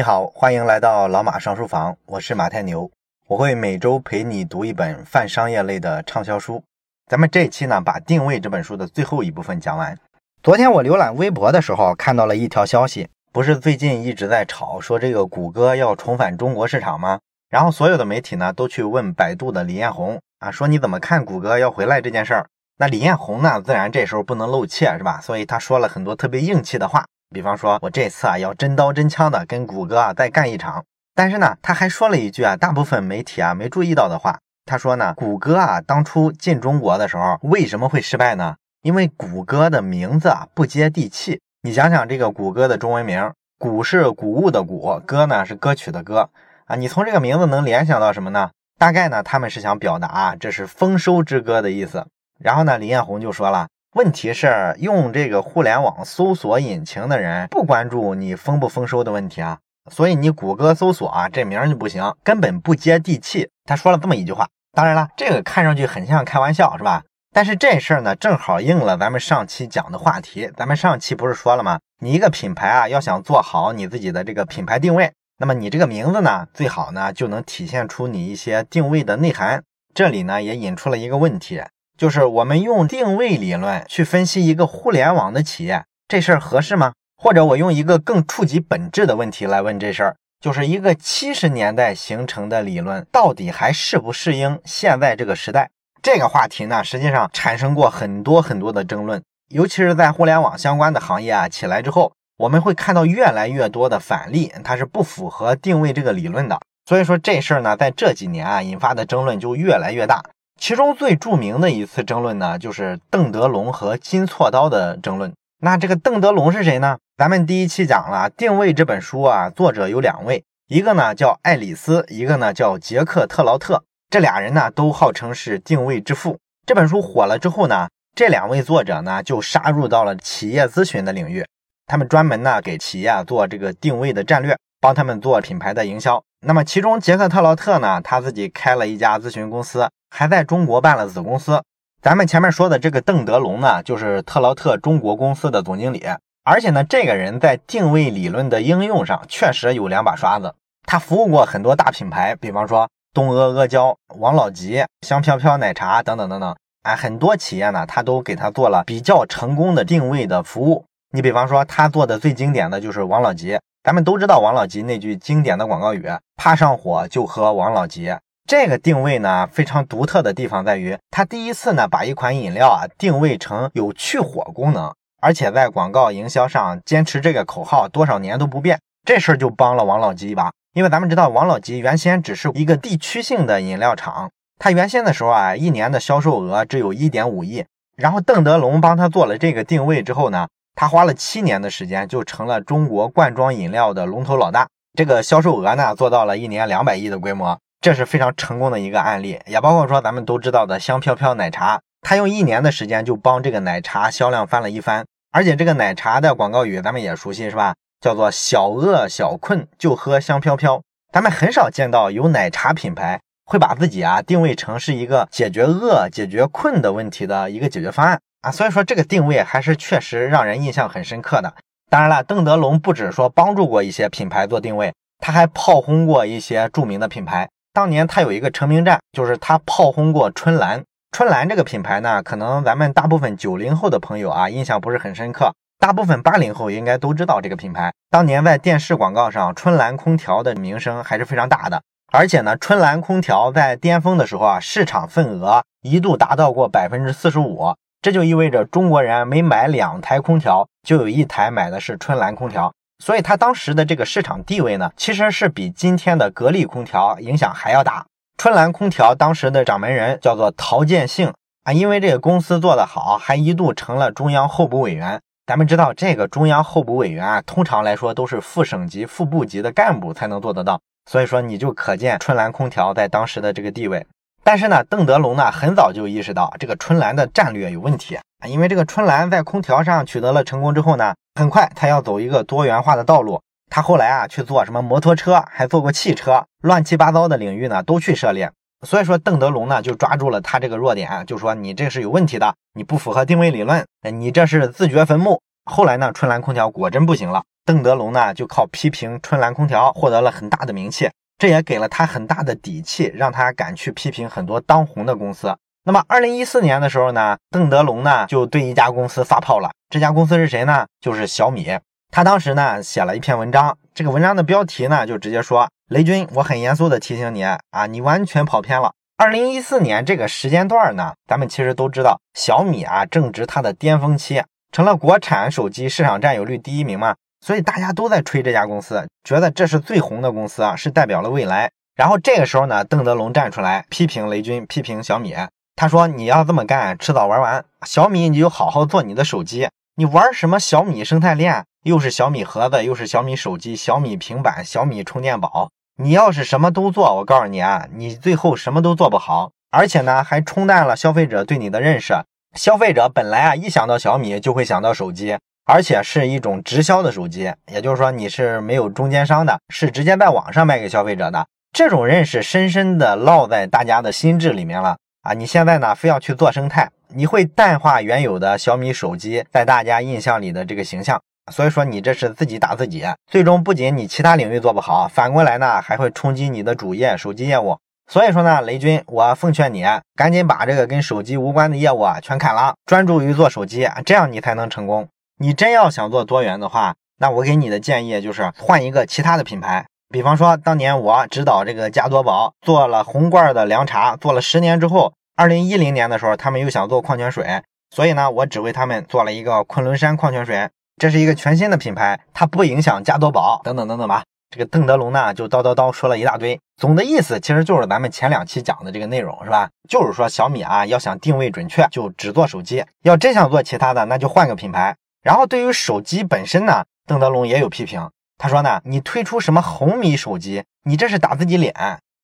[0.00, 2.90] 你好，欢迎来到老马上书房，我是马太牛，
[3.26, 6.64] 我会每周陪你读一本泛商业类的畅销书。
[7.06, 9.94] 咱们这期呢，把《定位》这本书的最后一部分讲完。
[10.42, 17.20] 昨天我浏览微博的时候，看到了一条消息，不是最近一直在吵说这个谷歌要重返中国市场吗？
[17.50, 22.46] 然后所有的媒体呢，都去问百度的李彦宏啊，说你怎么看谷歌要回来这件事儿？
[22.78, 25.20] 那李彦宏呢，自然这时候不能露怯，是吧？
[25.20, 27.04] 所以他说了很多特别硬气的话。
[27.32, 30.84] 比方说，我这次啊要真刀真枪的跟谷歌啊再干一场。
[31.14, 34.40] 但是呢，他还说了一句啊，大部分媒体啊没注意到的话。
[34.66, 38.56] 他说呢，谷歌啊当初进中国的时候为什么会失败呢？
[38.82, 41.40] 因为谷歌的名字啊不接地气。
[41.62, 46.30] 你想想这个谷歌的中文名，谷是谷物的谷，歌呢是歌曲的歌
[46.66, 46.74] 啊。
[46.74, 48.50] 你从这个名字能联想到什么呢？
[48.76, 52.04] 大概呢他们是想表达这是丰收之歌的意思。
[52.40, 53.68] 然后呢，李彦宏就说了。
[53.94, 59.58] 问题是用这个互联网搜索引擎的人不关注你丰不丰收的问题啊，
[59.90, 63.50] 所以你谷歌搜索啊这名就不行，根本不接地气。
[63.64, 67.02] 他说了这么一句话，当然了，这个看上去很像开玩笑，是吧？
[67.32, 70.48] 但是这事儿呢，正好应了咱们上期讲的话题。
[70.56, 71.80] 咱们上期不是说了吗？
[72.00, 79.64] 你一个品牌啊，要想做好你自己的这个品牌定位，那么你这个名字呢，最好呢就能体现出你一些定位的内涵。
[79.92, 81.60] 这里呢也引出了一个问题。
[82.00, 86.94] 就是我们用定位理论去分析一个互联网的企业，这事儿合适吗？
[87.18, 95.68] 或者我用一个更触及本质的问题来问这事儿，就是一个七十年代形成的理论，到底还适不适应现在这个时代？
[96.00, 106.58] 这个话题呢，实际上产生过很多很多的争论，尤其是在互联网相关的行业啊起来之后，我们会看到越来越多的反例，它是不符合定位这个理论的。
[106.88, 110.24] 所以说这事儿呢，在这几年啊引发的争论就越来越大。
[110.60, 115.32] 其中最著名的一次争论呢，就是邓德龙和金锉刀的争论。
[115.62, 116.98] 那这个邓德龙是谁呢？
[117.16, 123.82] 咱们第一期讲了《定位》这本书啊，作者有两位，一个呢叫爱丽丝，一个呢叫杰克特劳特。
[124.10, 126.38] 这俩人呢都号称是定位之父。
[126.66, 131.42] 这本书火了之后呢，这两位作者呢就杀入到了企业咨询的领域，
[131.86, 136.22] 他们专门呢给企业做这个定位的战略，帮他们做品牌的营销。
[136.46, 139.88] 那么其中杰克特劳特呢，他自己开了一家咨询公司。
[140.12, 141.62] 还在中国办了子公司。
[142.02, 146.04] 咱们前面说的这个邓德龙呢，就是特劳特中国公司的总经理。
[146.42, 150.52] 而且呢，这个人在定位理论的应用上确实有两把刷子。
[150.84, 156.56] 他服务过很多大品牌，比方说东阿阿胶、王老吉、香飘飘奶茶等等等等。
[156.82, 160.84] 哎，很多企业呢，他都给他做了比较成功的定位的服务。
[161.12, 163.58] 你比方说，他做的最经典的就是王老吉。
[163.82, 166.06] 咱们都知道王老吉那句经典的广告语
[166.36, 168.14] ：“怕上火就喝王老吉。”
[168.46, 180.52] 这个定位呢非常独特的地方在于，他第一次呢把一款饮料啊定位成有去火功能，而且在广告营销上坚持这个口号多少年都不变，这事儿就帮了王老吉一把。
[180.74, 187.64] 因为咱们知道王老吉原先只是一个地区性的饮料厂，他原先的时候啊一年的销售额只有一点五亿，
[187.96, 190.46] 然后邓德龙帮他做了这个定位之后呢，
[190.80, 197.58] 他花了七年的时间就成了中国罐装饮料的龙头老大，这个销售额呢做到了一年两百亿的规模。
[197.82, 205.04] 这是非常成功的一个案例，也包括说咱们都知道的香飘飘奶茶，他用一年的时间就帮这个奶茶销量翻了一番。
[205.30, 207.74] 而且这个奶茶的广告语咱们也熟悉是吧？
[208.00, 210.80] 叫做小饿小困就喝香飘飘。
[211.12, 218.50] 咱们很少见到有奶茶品牌会把自己啊定位成是一个解决饿、解决困的问题的一个解决方案啊。
[218.50, 221.54] 所以说这个定位还是确实让人印象很深刻的。
[221.88, 227.48] 当然了，邓德龙不止说帮助过一些品牌做定位，他还炮轰过一些著名的品牌。
[227.72, 230.82] 当年他有一个成名战，就是他炮轰过春兰。
[231.12, 235.52] 春兰这个品牌呢，可能咱们大部分九零后的朋友啊，印象不是很深刻。
[235.80, 237.92] 大部分八零后应该都知道这个品牌。
[238.10, 241.82] 当年在电视广告上，春兰空调的名声还是非常大的。
[242.12, 247.74] 而且呢，春兰空调在巅峰的时候啊，市场份额一度达到过百分之四十五。
[248.02, 252.72] 这就意味着中国人每买两台空调，就有一台买的是春兰空调。
[253.02, 258.06] 所以它当时的这个市场地位呢，其实是比今天的格力空调影响还要大。
[258.38, 261.32] 春兰空调当时的掌门人叫做陶建兴
[261.64, 265.20] 啊，因为这个公司做得好，还一度成了中央候补委员。
[265.46, 270.80] 咱们知道，这个中央候补委员啊，通常来说都是副省级、副部级的干部才能做得到。
[271.10, 274.06] 所以说，你就可见春兰空调在当时的这个地位。
[274.42, 281.14] 但是呢，邓德龙呢，很早就意识到这个春兰的战略有问题啊，因为这个春兰在空调上取得了成功之后呢。
[281.36, 283.40] 很快，他要走一个多元化的道路。
[283.70, 288.50] 他后来啊，去做什么摩托车，还做过汽车，乱七八糟的领域呢，都去涉猎。
[288.84, 295.40] 所以说，邓德龙呢，就抓住了他这个弱点，就说你这是有问题的，你不符合定位理论，你这是自掘坟墓。
[295.64, 301.08] 后来呢，春兰空调果真不行了，邓德龙呢就靠批评春兰空调获得了很大的名气，
[301.40, 305.56] 这也给了他很大的底气，让他敢去批评很多当红的公司。
[305.84, 309.70] 那么，二零一四年的时候呢，邓德龙呢就对一家公司发炮了。
[309.88, 310.86] 这家公司是谁呢？
[311.00, 311.78] 就是小米。
[312.12, 331.70] 他当时呢写了一篇文章，这个文章的标题呢就直接说：“雷军，我很严肃的提醒你啊，你完全跑偏了。”二零一四年这个时间段呢，咱们其实都知道，小米啊正值它的巅峰期，成了国产手机市场占有率第一名嘛，所以大家都在吹这家公司，觉得这是最红的公司啊，是代表了未来。
[331.96, 335.34] 然后这个时候呢，邓德龙站出来批评雷军，批评小米。
[335.76, 337.64] 他说：“你要这么干，迟早玩完。
[337.86, 339.68] 小米，你就好好做你的手机。
[339.96, 341.64] 你玩什么小米生态链？
[341.84, 345.70] 又是小米盒子，又是小米手机、小米平板、小米充电宝。
[345.96, 349.52] 你要是什么都做，我告诉你啊，你最后什么都做不好。
[349.70, 352.14] 而且呢，还冲淡了消费者对你的认识。
[352.54, 361.46] 消费者本来啊，一想到小米就会想到手机，而且是一种直销的手机，也就是说你是没有中间商的，是直接在网上卖给消费者的。
[361.72, 371.20] 这种认识深深的烙在大家的心智里面了。”啊，你现在呢，非要去做生态，你会淡化原有的小米手机在大家印象里的这个形象，
[371.52, 377.76] 所以说你这是自己打自己，最终不仅你其他领域做不好，反过来呢，还会冲击你的主业手机业务。
[378.10, 379.84] 所以说呢，雷军，我奉劝你
[380.16, 385.06] 赶紧把这个跟手机无关的业务啊全砍了，专注于做手机，这样你才能成功。
[385.42, 389.86] 你真要想做多元的话，那我给你的建议就是换一个其他的品牌。
[390.10, 404.22] 比方说，当年我指导这个加多宝做了红罐的凉茶，做了十年之后，二零一零年的时候，他们又想做矿泉水，所以呢，我只为他们做了一个昆仑山矿泉水，这是一个全新的品牌，它不影响加多宝等等等等吧。
[404.50, 409.70] 这个邓德龙呢，就叨叨叨说了一大堆，总的意思其实就是咱们前两期讲的这个内容，是吧？
[409.88, 414.94] 就是说小米啊，要想定位准确，就只做手机；要真想做其他的，那就换个品牌。
[415.22, 418.10] 然后对于手机本身呢，邓德龙也有批评。
[418.38, 421.74] 他说呢，你推出什么红米手机，你这是打自己脸。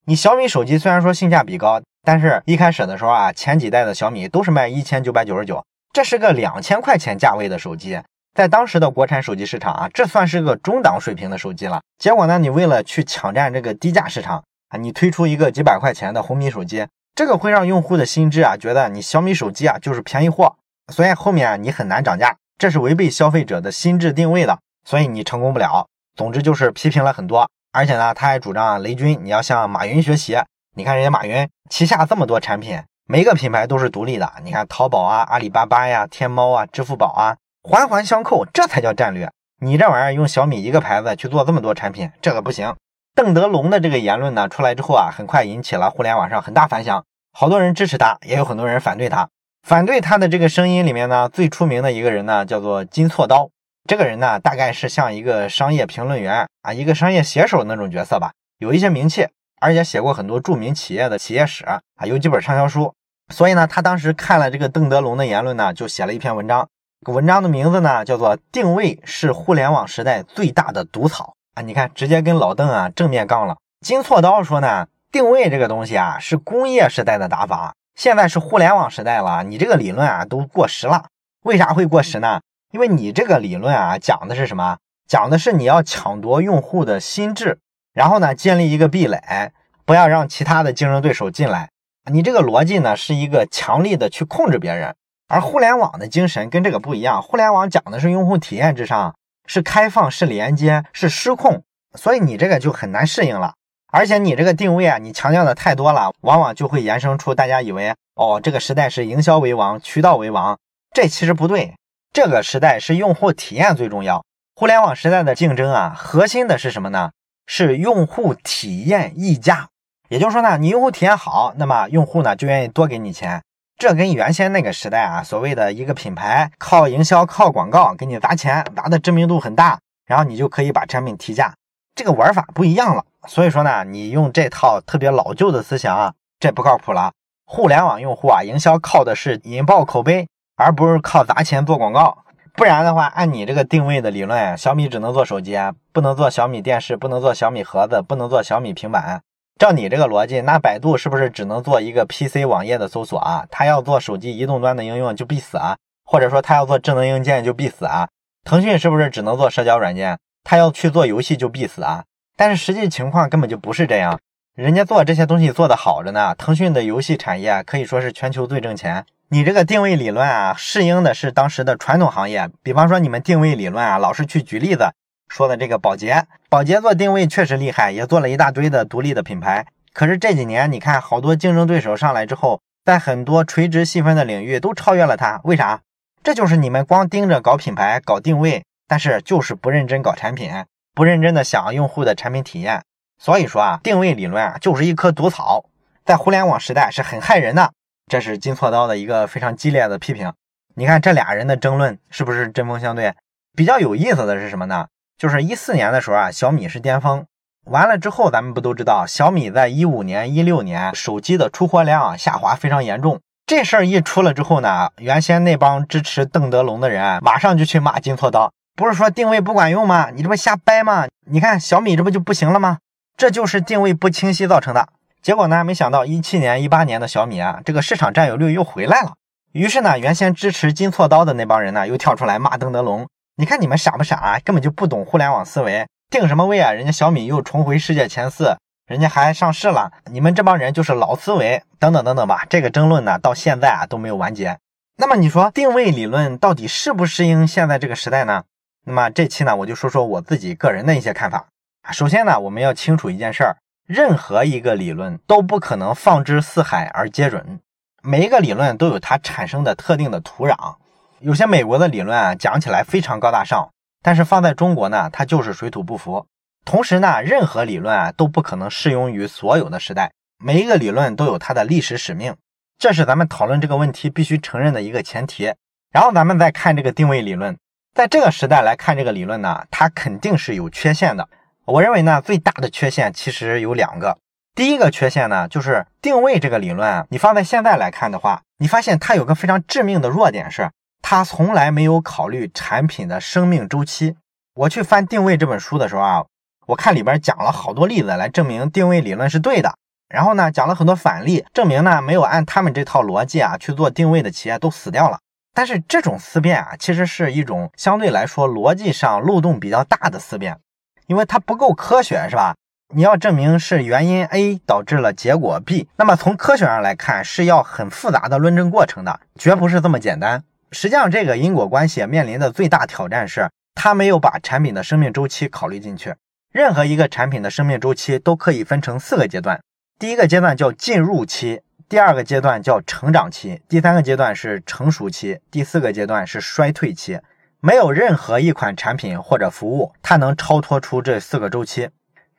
[0.06, 5.62] 你小米手机虽然说性价比高，但是一开始的时候啊，前几代的小米都是卖一千九百九十九，
[5.92, 8.00] 这是个两千块钱价位的手机，
[8.34, 11.82] 在当时的国产手机市场啊，这算是个中档水平的手机了。
[11.98, 20.56] 结果呢，你为了去抢占这个低价市场啊，你推出一个几百块钱的红米手机，这个会让用户的心智啊，觉得你小米手机啊就是便宜货，
[20.92, 25.86] 所以后面啊你很难涨价，这是违背消费者的心智定位的，所以你成功不了。
[26.14, 30.38] 总之就是批评了很多，而且呢，他还主张雷军你要向马云学习。
[30.74, 34.32] 你看人家马云旗下这么多产品，每个品牌都是独立的。
[34.42, 39.30] 你看淘宝啊、阿里巴巴呀、天猫啊、支付宝啊，环环相扣，这才叫战略。
[39.60, 42.74] 你这玩意儿用小米一个牌子去做这么多产品，这个不行。
[43.14, 49.28] 邓德龙的这个言论呢出来之后啊，很快引起了互联网上很大反响，好多人支持他，也有很多人反对他。
[49.66, 53.50] 反对他的这个声音里面呢，最出名的一个人呢叫做金错刀。
[53.88, 59.26] 这个人呢，大概是像一个商业评论员啊，一个商业写手那种角色吧，有一些名气，
[59.60, 62.94] 而且写过很多著名企业的企业史啊，有几本畅销书。
[63.34, 66.68] 所以呢，他当时看了这个邓德龙的言论呢，就写了一篇文章。
[67.06, 71.62] 文章的名字呢，叫做《定位是互联网时代最大的毒草》啊。
[71.62, 73.56] 你看，直接跟老邓啊正面杠了。
[73.80, 81.06] 金错刀说呢，定位这个东西啊，是工业时代的打法，现在是互联网时代了，你这个理论啊都过时了。
[81.44, 82.42] 为啥会过时呢？
[82.70, 84.76] 因为你这个理论啊，讲的是什么？
[85.08, 87.58] 讲的是你要抢夺用户的心智，
[87.94, 89.52] 然后呢，建立一个壁垒，
[89.86, 91.70] 不要让其他的竞争对手进来。
[92.12, 94.94] 你这个逻辑呢，是一个强力的去控制别人。
[95.28, 99.16] 而互联网的精神跟这个不一样，互联网讲的是用户体验至上，
[99.46, 101.62] 是开放，是连接，是失控。
[101.94, 103.54] 所以你这个就很难适应了。
[103.92, 110.58] 而且你这个定位啊，你强调的太多了，往往就会衍生出大家以为，哦，这个时代是营销为王，渠道为王，
[110.92, 111.74] 这其实不对。
[112.12, 114.24] 这个时代是用户体验最重要。
[114.54, 117.10] 互联网时代的竞争啊，核心的是什么呢？
[117.46, 119.68] 是用户体验溢价。
[120.08, 123.42] 也就是说呢，你用户体验好，那么用户呢就愿意多给你钱。
[123.76, 131.52] 这跟原先那个时代啊，所谓的一个品牌靠营销、靠广告给你砸钱，砸的知名度很大，然后你就可以把产品提价，
[131.96, 133.04] 这个玩法不一样了。
[133.26, 137.10] 所以说呢，你用这套特别老旧的思想啊，这不靠谱了。
[137.44, 140.28] 互联网用户啊，营销靠的是引爆口碑。
[140.58, 142.16] 而不是靠砸钱做广告，
[142.54, 145.54] 不然的话，按你这个定位的理论，小米只能做手机，
[145.92, 149.20] 不能做小米电视，不能做小米盒子，不能做小米平板。
[149.58, 153.44] 照你这个逻辑，那百度是不是只能做一个 PC 网页的搜索啊？
[153.50, 155.76] 它要做手机移动端的应用就必死啊？
[156.06, 158.08] 或者说它要做智能硬件就必死啊？
[158.42, 160.18] 腾讯是不是只能做社交软件？
[160.48, 162.04] 他要去做游戏就必死啊？
[162.36, 164.20] 但是实际情况根本就不是这样，
[164.54, 166.36] 人家做这些东西做的好着呢。
[166.36, 169.04] 腾讯的游戏产业可以说是全球最挣钱。
[169.30, 174.92] 你这个定位理论啊，适应的是当时的传统行业，比方说你们定位理论啊，老是去举例子
[175.28, 179.66] 说的这个宝洁，宝洁做定位确实厉害，也做了一大堆的独立的品牌。
[179.92, 185.80] 可是这几年你看，好多竞争对手上来之后，在很多垂直细分的领域都超越了它，为啥？
[186.22, 190.52] 这就是你们光盯着搞品牌、搞定位，但是就是不认真搞产品，
[190.94, 192.82] 不认真的想用户的产品体验。
[193.18, 195.64] 所以说啊，定位理论啊，就是一棵毒草，
[196.04, 197.72] 在互联网时代是很害人的。
[198.06, 200.32] 这是金错刀的一个非常激烈的批评。
[200.74, 203.14] 你看这俩人的争论是不是针锋相对？
[203.56, 204.86] 比较有意思的是什么呢？
[205.16, 207.24] 就是一四年的时候啊，小米是巅峰，
[207.64, 213.18] 完了之后咱们不都知道，小米在一五年、一六年手机的出货量下滑非常严重。
[213.46, 220.10] 这事儿一出了之后呢，原先那帮支持邓德龙的人马上就去骂金错刀，不是说定位不管用吗？
[220.14, 221.06] 你这不瞎掰吗？
[221.28, 222.78] 你看小米这不就不行了吗？
[223.16, 224.90] 这就是定位不清晰造成的。
[225.22, 225.64] 结果呢？
[225.64, 229.14] 没想到一七年、一八年的小米啊，这个市场占有率又回来了。
[229.52, 233.08] 于是呢，原先支持金错刀的那帮人呢，又跳出来骂邓德龙。
[233.36, 234.38] 你看你们傻不傻啊？
[234.44, 236.70] 根本就不懂互联网思维，定什么位啊？
[236.72, 239.90] 人家小米又重回世界前四，人家还上市了。
[240.12, 242.44] 你们这帮人就是老思维，等等等等吧。
[242.50, 244.58] 这个争论呢，到现在啊都没有完结。
[244.98, 248.44] 那么你说定位理论到底适不适应现在这个时代呢？
[248.88, 251.48] 那么这期呢，我就说说我自己个人的一些看法。
[251.90, 253.56] 首先呢，我们要清楚一件事儿。
[253.84, 257.58] 任何一个理论都不可能放之四海而皆准，
[258.02, 260.76] 每一个理论都有它产生的特定的土壤。
[261.18, 263.70] 有些美国的理论啊，讲起来非常高大上，
[264.02, 266.24] 但是放在中国呢，它就是水土不服。
[266.64, 272.36] 同时呢，任何理论啊都不可能适用于所有的时代，每一个理论都有它的历史使命，
[272.78, 275.52] 这是咱们讨论这个问题必须承认的一个前提。
[275.92, 277.56] 然后咱们再看这个定位理论，
[277.96, 281.26] 在这个时代来看这个理论呢，它肯定是有缺陷的。
[281.64, 284.18] 我认为呢，最大的缺陷其实有两个。
[284.54, 294.14] 第一个缺陷呢，就是定位这个理论，你放在现在来看的话，你发现它有个非常致命的弱点是，它从来没有考虑产品的生命周期。
[294.56, 296.22] 我去翻《定位》这本书的时候啊，
[296.66, 299.74] 我看里边讲了好多例子来证明定位理论是对的，
[300.10, 305.18] 然后呢，讲了很多反例，证明呢没有按他们这套逻辑啊去做定位的企业都死掉了。
[305.56, 310.58] 但是这种思辨啊，其实是一种相对来说逻辑上漏洞比较大的思辨。
[311.06, 312.54] 因为它不够科学，是吧？
[312.94, 320.44] 你要证明是原因 A 导致了结果 B，那么从科学上来看是要很复杂的论证过程的，绝不是这么简单。
[320.72, 326.14] 实际上，这个因果关系面临的最大挑战是，它没有把产品的生命周期考虑进去。
[326.52, 329.58] 任何一个产品的生命周期都可以分成四个阶段，
[329.98, 337.20] 第一个阶段叫进入期，第二个阶段叫成长期，第三个阶段是成熟期，第四个阶段是衰退期。
[337.60, 341.90] 没有任何一款产品或者服务，它能超脱出这四个周期。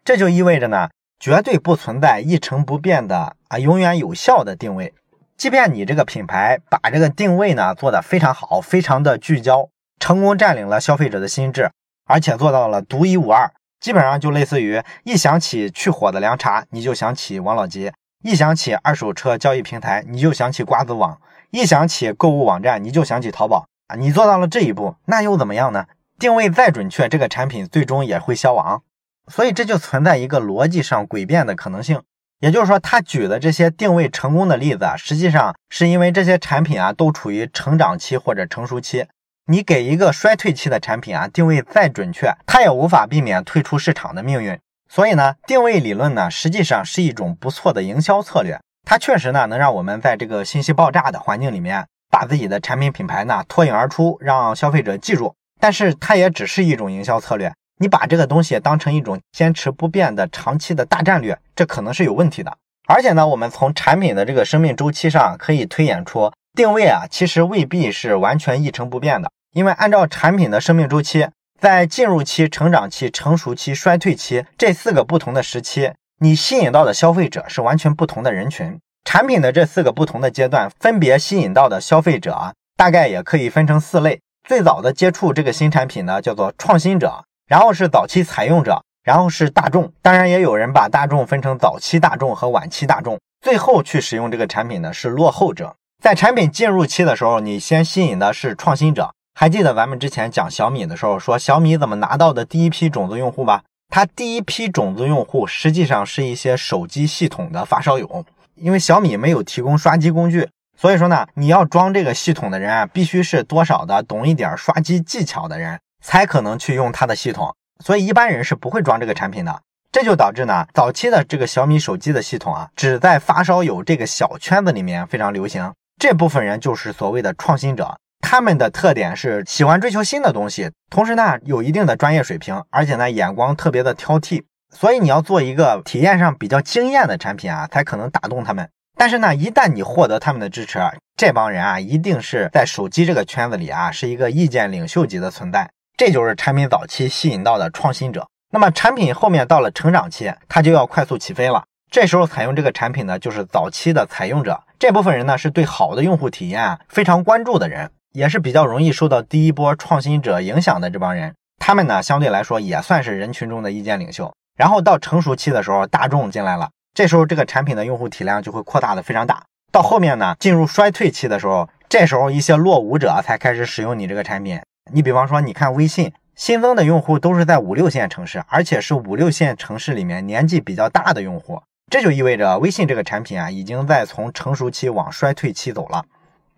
[0.04, 4.94] 这就意味着呢，绝对不存在一成不变的啊，永远有效的定位。
[5.38, 11.72] 即便你这个品牌把这个定位呢做得非常好，非常的聚焦，成功占领了消费者的心智，
[12.06, 13.50] 而且做到了独一无二，
[13.80, 17.90] 基本上就类似于一想起去火的凉茶，你就想起王老吉；
[18.28, 21.18] 一想起二手车交易平台，你就想起瓜子网；
[21.50, 23.66] 一想起购物网站，你就想起淘宝。
[23.88, 25.86] 啊，你做到了这一步，那又怎么样呢？
[26.20, 28.84] 定位再准确，这个产品最终也会消亡。
[29.32, 32.02] 所以这就存在一个逻辑上诡辩的可能性。
[32.42, 39.06] 也就是说，他举的这些定位成功的例子啊，实际上是因为这些产品啊都处于成长期或者成熟期。
[39.46, 44.60] 你给一个衰退期的产品啊定位再准确，它也无法避免退出市场的命运。
[44.90, 51.86] 所以呢，定位理论呢实际上是一种不错的营销策略，它确实呢能让我们在这个信息爆炸的环境里面。
[52.10, 57.52] 把自己的产品品牌呢脱颖而出，让消费者记住，但是它也只是一种营销策略。
[57.80, 62.58] 你把这个东西当成一种坚持不变的长期的大战略，这可能是有问题的。
[62.88, 69.30] 而且呢，我们从产品的这个生命周期上可以推演出，定位啊其实未必是完全一成不变的。
[69.54, 71.28] 因为按照产品的生命周期，
[71.60, 78.80] 在进入期、成长期、成熟期、衰退期这四个不同的时期，你吸引到的消费者是完全不同的人群。
[79.04, 84.20] 产品的这四个不同的阶段，分别吸引到的消费者啊，大概也可以分成四类。
[84.48, 89.92] 最早的接触这个新产品呢，叫做创新者，然后是早期采用者，然后是大众。
[90.02, 93.18] 当然，也有人把大众分成早期大众和晚期大众。
[93.42, 95.76] 最后去使用这个产品的是落后者。
[96.04, 99.14] 在产品进入期的时候，你先吸引的是创新者。
[99.40, 103.62] 还记得咱们之前讲小米的时候，说小米怎么拿到的第一批种子用户吧？
[103.88, 108.26] 它第一批种子用户实际上是一些手机系统的发烧友。
[108.56, 117.56] 因为小米没有提供刷机工具，所以说呢，你要装这个系统的人啊，必须是多少的懂一点刷机技巧的人，才可能去用它的系统。
[117.86, 119.62] 所以一般人是不会装这个产品的。
[119.92, 125.72] 这就导致呢，早期的这个小米手机的系统啊，只在发烧友这个小圈子里面非常流行。
[126.00, 128.00] 这部分人就是所谓的创新者。
[128.20, 134.44] 他们的特点是喜欢追求新的东西，同时呢有一定的专业水平，而且呢眼光特别的挑剔。
[134.76, 138.70] 所以你要做一个体验上比较惊艳的产品啊，才可能打动他们。
[138.98, 140.80] 但是呢，一旦你获得他们的支持，
[141.16, 145.70] 这帮人啊一定是在手机这个圈子里啊是一个意见领袖级的存在。
[145.96, 148.28] 这就是产品早期吸引到的创新者。
[148.52, 151.64] 那么产品后面到了成长期，它就要快速起飞了。
[151.90, 154.62] 这时候采用这个产品呢，就是早期的采用者。
[154.78, 157.90] 这部分人呢，是对好的用户体验非常关注的人。
[158.18, 164.34] 也是比较容易受到第一波创新者影响的这帮人，他们呢相对来说也算是人群中的意见领袖。
[164.56, 169.44] 然后到成熟期的时候，大众进来了，这时候这个产品的用户体量就会扩大的非常大。
[169.72, 174.60] 到后面呢，进入衰退期的时候，这时候一些落伍者才开始使用你这个产品。
[174.92, 186.04] 你比方说，你看微信新增的用户都是在五六线城市，而且是五六线城市里面年纪比较大的用户，这就意味着微信这个产品啊，已经在从成熟期往衰退期走了。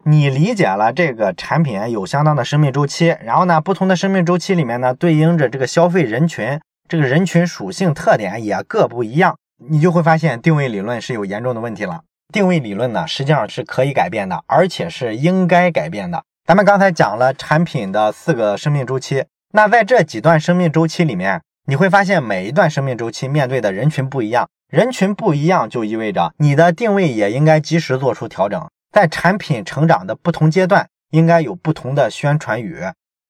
[0.05, 9.37] 你理解了这个产品有相当的生命周期，然后呢，不同的生命周期里面呢，对应着这个消费人群，这个人群属性特点也各不一样，
[9.69, 12.01] 你就会发现定位理论是有严重的问题了。
[12.33, 16.23] 定位理论呢，实际上是可以改变的，而且是应该改变的。
[16.47, 28.65] 咱们刚才讲了产品的四个生命周期，那在这几段生命周期里面，你会发现每一段生命周期面对的人群不一样，人群不一样就意味着你的定位也应该及时做出调整。
[28.91, 32.83] 在产品成长的不同阶段，应该有不同的宣传语。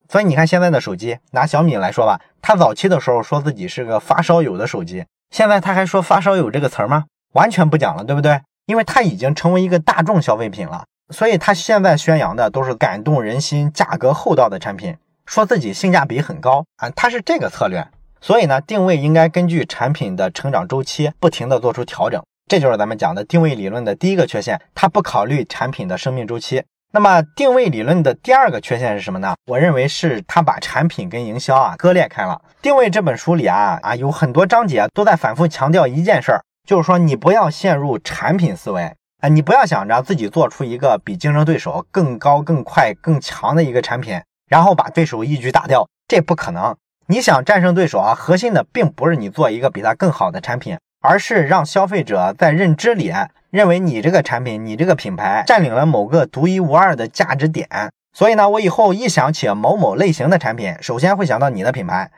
[0.08, 7.06] 所以你看现在的手机，拿小米来说吧，它早期的时候说自己是个发烧友的手机，现在它还说发烧友这个词儿吗？
[7.34, 8.42] 完全不讲了，对不对？
[8.66, 17.88] 因为它已经成为一个大众消费品了，所以它现在宣扬的都是感动人心、价格厚道的产品，说自己性价比很高啊，它是这个策略。
[18.22, 22.22] 所以呢，定位应该根据产品的成长周期，不停的做出调整。
[22.50, 26.64] 这就是咱们讲的定位理论的第一个缺陷，它不考虑产品的生命周期。
[26.92, 29.36] 那么定位理论的第二个缺陷是什么呢？
[29.46, 32.42] 我认为是它把产品跟营销啊割裂开了。
[32.60, 38.92] 定位这本书里啊啊有很多章节都在反复强调一件事儿，就是说你不要陷入产品思维
[39.22, 46.76] 啊，你不要想着自己做出一个比竞争对手更高、更快、更强的一个产品，然后把对手一举打掉，这不可能。
[47.06, 50.76] 你想战胜对手啊，核心的并不是你做一个比他更好的产品。
[51.02, 53.14] 而是让消费者在认知里
[53.50, 57.68] 认为你这个产品、你这个品牌占领了某个独一无二的价值点，
[58.14, 62.12] 所以呢，我以后一想起某某类型的产品，首先会想到你的品牌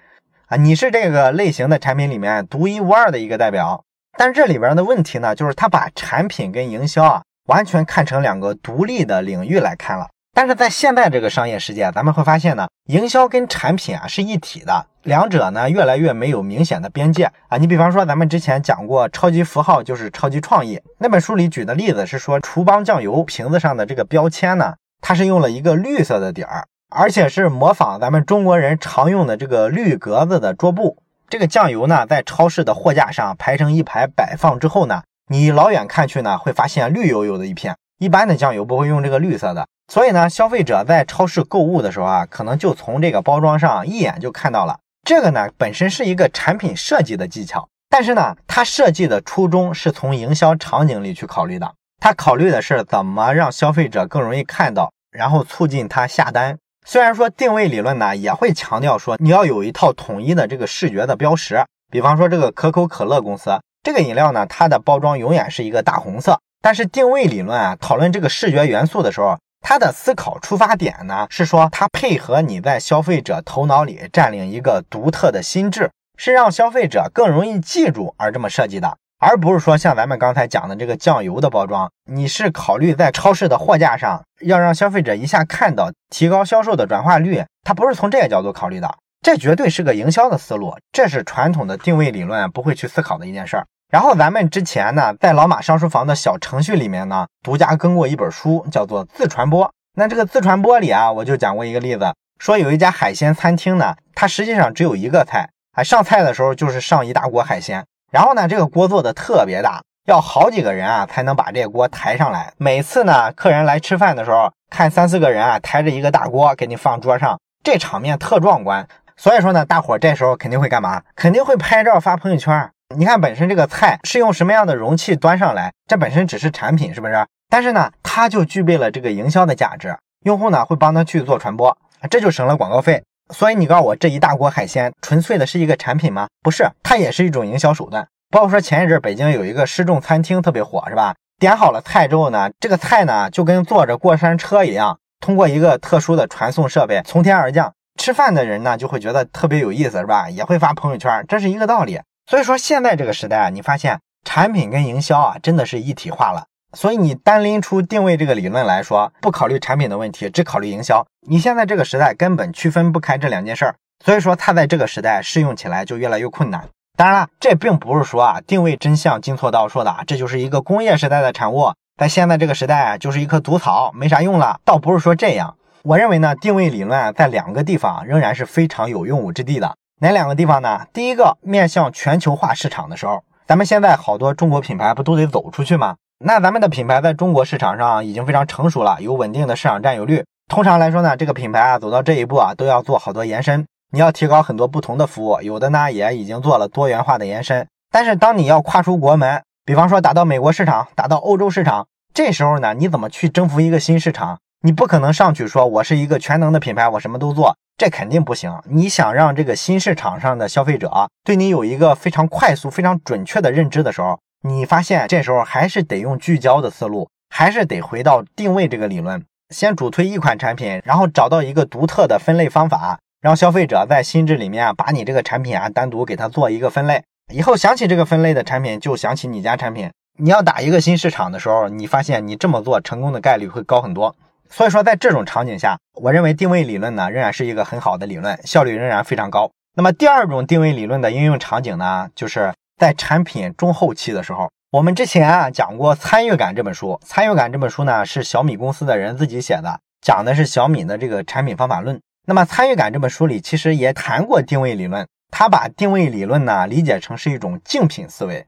[0.47, 3.83] 啊，你是这个类型的产品里面独一无二的一个代表。
[4.17, 10.09] 但这里边的问题呢，就是他把产品跟营销啊完全看成两个独立的领域来看了。
[10.33, 17.57] 但是在现在这个商业世界，咱们会发现呢，营销跟产品啊是一体的，两者呢越来越没有明显的边界啊。
[17.57, 20.81] 你比方说，咱们之前讲过，超级符号就是超级创意。
[20.99, 30.97] 那本书里举的例子是说，厨邦酱油瓶子上的这个标签呢，它是用了一个绿色的底儿，而且是模仿咱们中国人常用的这个绿格子的桌布。
[31.29, 37.75] 这个酱油呢，在超市的货架上排成一排摆放之后呢，你老远看去呢，会发现绿油油的一片。
[37.99, 39.67] 一般的酱油不会用这个绿色的。
[39.91, 44.79] 所以呢，消费者在超市购物的时候啊，可能就从这个包装上一眼就看到了。
[45.05, 51.73] 这个呢，本身是一个产品设计的技巧，但是呢，它设计的初衷是从营销场景里去考虑的。
[51.99, 56.57] 它考虑的是怎么让消费者更容易看到，然后促进他下单。
[56.87, 61.65] 虽然说定位理论呢，也会强调说你要有一套统一的这个视觉的标识。
[61.91, 66.39] 比方说这个可口可乐公司，这个饮料呢，它的包装永远是一个大红色。
[66.61, 69.37] 但是定位理论啊，讨论这个视觉元素的时候。
[69.61, 93.67] 他的思考出发点呢，是说他配合你在消费者头脑里占领一个独特的心智，是让消费者更容易记住而这么设计的，而不是说像咱们刚才讲的这个酱油的包装，你是考虑在超市的货架上要让消费者一下看到，提高销售的转化率，他不是从这个角度考虑的，这绝对是个营销的思路，这是传统的定位理论不会去思考的一件事儿。
[93.91, 99.65] 然后咱们之前呢，在老马上书房的小程序里面呢，独家更过一本书，叫做《自传播》。
[99.97, 107.85] 那这个自传播里啊，我就讲过一个例子，说有一家海鲜餐厅呢，它实际上只有一个菜，啊，上菜的时候就是上一大锅海鲜。
[108.13, 112.53] 然后呢，这个锅做的特别大，要好几个人啊才能把这锅抬上来。
[112.55, 118.87] 每次呢，客人来吃饭的时候，看三四个人啊抬着一个大锅给你放桌上，这场面特壮观。
[119.17, 121.01] 所以说呢，大伙这时候肯定会干嘛？
[121.13, 122.71] 肯定会拍照发朋友圈。
[122.97, 127.25] 你看，本身这个菜是用什么样的容器端上来，这本身只是产品，是不是？
[127.49, 131.77] 但是呢，它就具备了这个营销的价值，用户呢会帮他去做传播，
[132.09, 133.03] 这就省了广告费。
[133.33, 136.27] 所以你告诉我，这一大锅海鲜纯粹的是一个产品吗？
[136.41, 138.07] 不是，它也是一种营销手段。
[138.29, 141.15] 包括说前一阵北京有一个失重餐厅特别火，是吧？
[141.39, 147.73] 点好了菜之后呢，这个菜呢就跟坐着过山车一样，通过一个特殊的传送设备从天而降。
[147.99, 150.29] 吃饭的人呢就会觉得特别有意思，是吧？
[150.29, 151.99] 也会发朋友圈，这是一个道理。
[152.25, 156.45] 所以说现在这个时代啊，你发现产品跟营销啊真的是一体化了。
[156.73, 163.75] 所以你单拎出定位这个理论来说，不考虑产品的问题，只考虑营销，你现在这个时代根本区分不开这两件事儿。
[164.05, 166.67] 所以说它在这个时代适用起来就越来越困难。
[166.97, 174.59] 当然了，这并不是说啊定位真相金错刀说的，这就是一个工业时代的产物，在现在这个时代啊就是一棵毒草，没啥用了。
[174.63, 179.75] 倒不是说这样，我认为呢，定位理论在两个地方仍然是非常有用武之地的。
[180.03, 180.87] 哪两个地方呢？
[180.91, 185.95] 第一个，面向全球化市场的时候，咱们现在好多中国品牌不都得走出去吗？
[186.25, 190.25] 那咱们的品牌在中国市场上已经非常成熟了，有稳定的市场占有率。
[190.47, 193.63] 通常来说呢，这个品牌啊走到这一步啊，都要做好多延伸。
[193.91, 197.67] 你要提高很多不同的服务，有的呢也已经做了多元化的延伸。
[197.91, 204.39] 但是当你要跨出国门，比方说打到美国市场，打到欧洲市场，这时候呢，你怎么去征服一个新市场？
[204.63, 208.53] 你不可能上去说我是一个全能的品牌，我什么都做，这肯定不行。
[208.65, 229.89] 你想让这个新市场上的消费者对你有一个非常快速、非常准确的认知的时候，你发现这时候还是得用聚焦的思路，还是得回到定位这个理论，先主推一款产品，然后找到一个独特的分类方法，让消费者在心智里面把你这个产品啊单独给它做一个分类，以后想起这个分类的产品就想起你家产品。
[230.19, 234.15] 你要打一个新市场的时候，你发现你这么做成功的概率会高很多。
[234.51, 239.49] 所以说，在这种场景下，我认为定位理论呢仍然是一个很好的理论，效率仍然非常高。
[239.75, 242.53] 那么第二种定位理论的应用场景呢，就是。
[242.77, 252.01] 在产品中后期的时候，我们之前啊讲过《参与感》这本书，《参与感》这本书呢是小米公司的人自己写的，讲的是小米的这个产品方法论。
[252.25, 258.47] 那么《参与感》这本书里其实也谈过定位理论，他把定位理论呢理解成是一种竞品思维，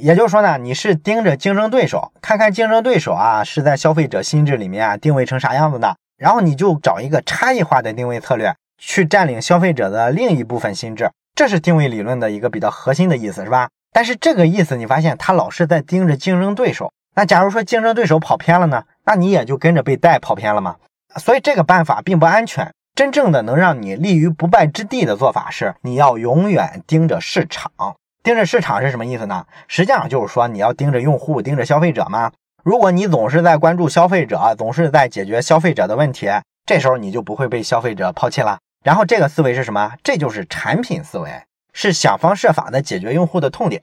[0.00, 11.10] 也就是说呢，你是盯着竞争对手，看看竞争对手啊是在消费者心智里面啊定位成啥样子的，然后你就找一个差异化的定位策略，去占领消费者的另一部分心智。
[11.34, 13.68] 这是定位理论的一个比较核心的意思，是吧？
[13.92, 16.92] 但是这个意思你发现他老是在盯着竞争对手。
[17.14, 18.84] 那假如说竞争对手跑偏了呢？
[19.04, 20.76] 那你也就跟着被带跑偏了吗？
[21.16, 22.72] 所以这个办法并不安全。
[22.94, 27.70] 真正的能让你立于不败之地的做法是，你要永远盯着市场。
[28.22, 29.46] 盯着市场是什么意思呢？
[29.66, 32.30] 实际上就是说你要盯着用户，盯着消费者嘛。
[32.62, 36.28] 如果你总是在关注消费者，总是在解决消费者的问题，
[36.66, 38.58] 这时候你就不会被消费者抛弃了。
[38.84, 39.94] 然后这个思维是什么？
[40.02, 41.30] 这就是产品思维，
[41.72, 43.82] 是想方设法的解决用户的痛点。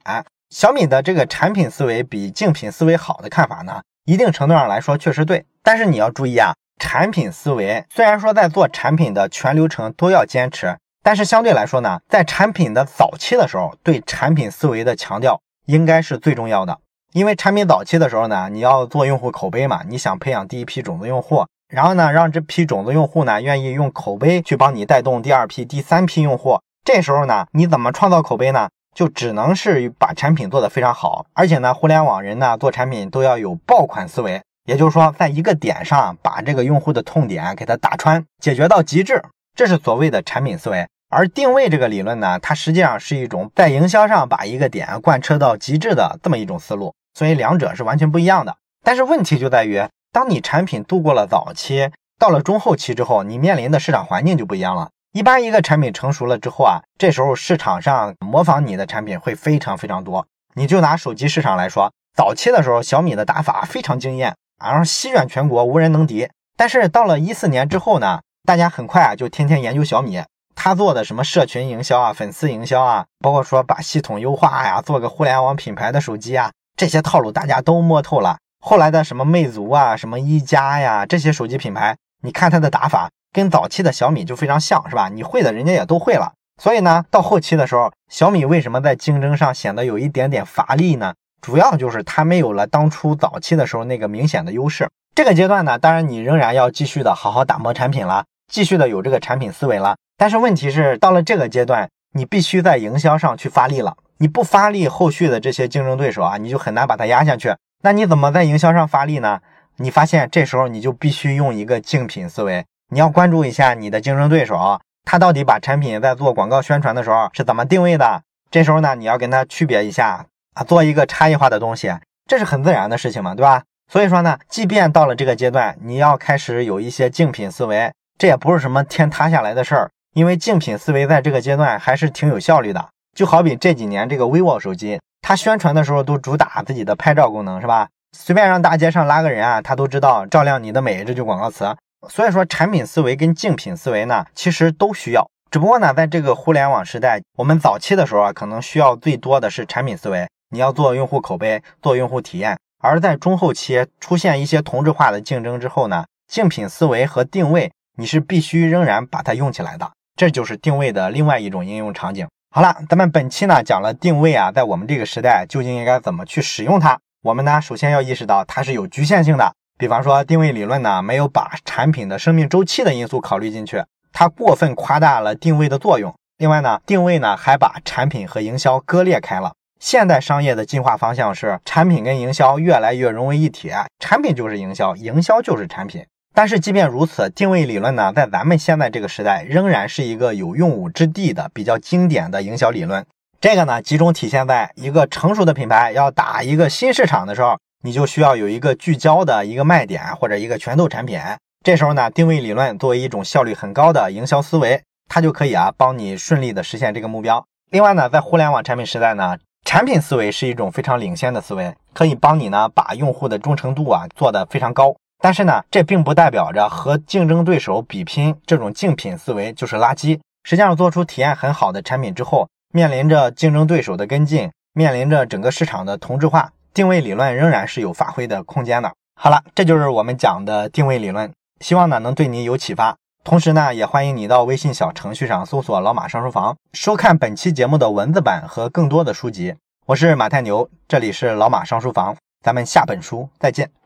[0.52, 5.46] 小米的这个产品思维比竞品思维好的看法呢，一定程度上来说确实对。
[5.64, 16.78] 但是你要注意啊，产品思维虽然说在做产品的全流程都要坚持，但是相对来说呢，在产品的早期的时候，对产品思维的强调应该是最重要的。
[17.14, 21.46] 因为产品早期的时候呢，你要做用户口碑嘛，你想培养第一批种子用户。
[21.74, 26.60] 然后呢，让这批种子用户呢愿意用口碑去帮你带动第二批、第三批用户。
[26.84, 28.68] 这时候呢，你怎么创造口碑呢？
[28.94, 31.26] 就只能是把产品做得非常好。
[31.32, 39.24] 而且呢，互联网人呢做产品都要有爆款思维，也就是说，在一个点上把这个用户的痛点给它打穿，解决到极致，
[39.56, 40.86] 这是所谓的产品思维。
[41.10, 46.94] 而定位这个理论呢，它实际上是一种在营销上把一个点贯彻到极致的这么一种思路。
[47.14, 48.58] 所以两者是完全不一样的。
[48.84, 49.84] 但是问题就在于。
[50.14, 54.90] 当你产品度过了早期，到了中后期之后，你面临的市场环境就不一样了。
[55.12, 60.26] 一般一个产品成熟了之后啊，这时候市场上模仿你的产品会非常非常多。
[60.56, 66.28] 你就拿手机市场来说，早期的时候小米的打法非常惊艳，然后席卷全国，无人能敌。
[66.56, 70.24] 但是到了一四年之后呢，大家很快啊就天天研究小米，
[70.68, 78.36] 他做的什么社群营销啊、粉丝营销啊，包括说把系统优化呀，做个互联网品牌的手机啊，这些套路大家都摸透了。
[78.60, 85.08] 后来的什么魅族啊，什么一加呀，这些手机品牌，你看它的打法跟早期的小米就非常像，是吧？
[85.08, 86.34] 你会的，人家也都会了。
[86.62, 91.14] 所以呢，到后期的时候，小米为什么在竞争上显得有一点点乏力呢？
[91.42, 94.90] 主要就是它没有了当初早期的时候那个明显的优势。
[95.16, 99.96] 这个阶段呢，当然你仍然要继续的好好打磨产品了，继续的有这个产品思维了。
[100.18, 103.96] 但是问题是，到了这个阶段，你必须在营销上去发力了。
[104.18, 107.54] 你不发力，后续的这些竞争对手啊，你就很难把它压下去。
[107.84, 109.40] 那你怎么在营销上发力呢？
[109.78, 118.24] 你发现这时候你就必须用一个竞品思维，你要关注一下你的竞争对手，他到底把产品在做广告宣传的时候是怎么定位的？
[118.50, 121.94] 这时候呢，你要跟他区别一下啊，做一个差异化的东西，
[122.26, 123.62] 这是很自然的事情嘛，对吧？
[123.92, 132.90] 所以说呢，即便到了这个阶段，你要开始有一些竞品思维，这也不是什么天塌下来的事儿，因为竞品思维在这个阶段还是挺有效率的。
[133.16, 135.00] 就好比这几年这个 vivo 手机。
[135.22, 137.90] 它宣传的时候都主打自己的拍照功能，是吧？
[138.18, 141.76] 随便让大街上拉个人啊，他都知道照亮你的美这句广告词。
[142.08, 145.30] 所以说，产品思维跟竞品思维呢，其实都需要。
[145.52, 159.92] 只不过呢，在这个互联网时代，我们早期的时候啊，可能需要最多的是产品思维，你要做用户口碑，做用户体验；而在中后期出现一些同质化的竞争之后呢，竞品思维和定位，你是必须仍然把它用起来的。
[160.16, 162.28] 这就是定位的另外一种应用场景。
[162.50, 166.98] 好了，咱们本期呢讲了定位啊，在我们这个时代究竟应该怎么去使用它？
[167.24, 169.54] 我们呢首先要意识到它是有局限性的。
[169.78, 173.84] 比方说，定位理论呢没有把产品的生命周期的因素考虑进去。
[174.12, 176.14] 它过分夸大了定位的作用。
[176.38, 179.54] 另外呢，定位呢还把产品和营销割裂开了。
[179.80, 186.04] 现代商业的进化方向是产品跟营销越来越融为一体，产品就是营销，营销就是产品。
[186.38, 193.04] 但是即便如此，定位理论呢，在咱们现在这个时代，仍然是一个有用武之地的比较经典的营销理论。
[193.42, 201.20] 这个呢，集中体现在一个成熟的品牌要打一个新市场的时候，你就需要有一个聚焦的一个卖点或者一个拳头产品。
[201.66, 207.44] 这时候呢，定位理论作为一种效率很高的营销思维，它就可以啊帮你顺利的实现这个目标。
[207.72, 214.96] 另外呢，在互联网产品时代呢，产品思维是一种非常领先的思维，可以帮你呢把用户的忠诚度啊做得非常高。
[215.20, 220.20] 但是呢，这并不代表着和竞争对手比拼这种竞品思维就是垃圾。
[220.44, 228.94] 实际上，做出体验很好的产品之后，面临着竞争对手的跟进，面临着整个市场的同质化，定位理论仍然是有发挥的空间的。
[229.20, 231.32] 好了，这就是我们讲的定位理论。
[231.60, 239.56] 希望呢能对你有启发，同时呢也欢迎你到微信小程序上搜索“老马上书房”，收看本期节目的文字版和更多的书籍。
[239.88, 243.78] 我是马太牛，这里是老马上书房，咱们下本书再见。